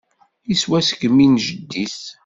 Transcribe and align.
Iswa 0.53 0.79
seg 0.87 1.01
imi 1.07 1.27
n 1.31 1.35
jeddi-s. 1.45 1.99